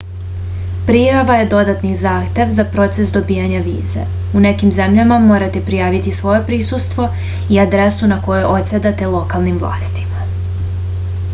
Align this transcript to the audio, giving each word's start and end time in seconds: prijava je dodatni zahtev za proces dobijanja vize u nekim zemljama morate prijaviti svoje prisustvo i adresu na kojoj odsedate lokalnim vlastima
prijava 0.85 1.33
je 1.39 1.45
dodatni 1.49 1.89
zahtev 1.99 2.53
za 2.55 2.63
proces 2.75 3.11
dobijanja 3.17 3.59
vize 3.67 4.05
u 4.39 4.41
nekim 4.45 4.71
zemljama 4.77 5.19
morate 5.25 5.61
prijaviti 5.67 6.13
svoje 6.21 6.39
prisustvo 6.49 7.05
i 7.57 7.59
adresu 7.65 8.11
na 8.15 8.19
kojoj 8.31 8.47
odsedate 8.55 9.11
lokalnim 9.17 9.61
vlastima 9.67 10.25